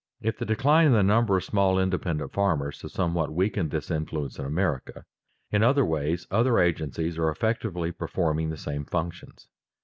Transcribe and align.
If 0.19 0.39
the 0.39 0.45
decline 0.47 0.87
in 0.87 0.93
the 0.93 1.03
number 1.03 1.37
of 1.37 1.43
small 1.43 1.77
independent 1.77 2.33
farmers 2.33 2.81
has 2.81 2.91
somewhat 2.91 3.31
weakened 3.31 3.69
this 3.69 3.91
influence 3.91 4.39
in 4.39 4.45
America, 4.45 5.03
in 5.51 5.61
other 5.61 5.85
ways 5.85 6.25
other 6.31 6.57
agencies 6.57 7.19
are 7.19 7.29
effectively 7.29 7.91
performing 7.91 8.49
the 8.49 8.57
same 8.57 8.83
functions. 8.83 9.47